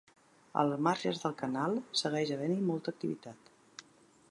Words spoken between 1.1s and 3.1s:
del canal segueix havent-hi molta